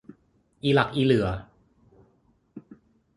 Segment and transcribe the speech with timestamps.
[0.63, 1.27] อิหลักอิเหลื่อ